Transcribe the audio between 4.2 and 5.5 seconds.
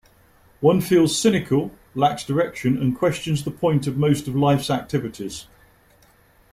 of life's activities.